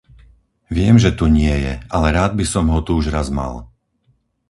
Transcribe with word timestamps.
Viem, 0.77 0.95
že 1.03 1.13
tu 1.19 1.25
nie 1.39 1.53
je, 1.65 1.73
ale 1.95 2.07
rád 2.17 2.31
by 2.33 2.41
som 2.53 2.65
ho 2.73 2.79
tu 2.87 2.91
už 3.01 3.05
raz 3.15 3.27
mal. 3.39 3.55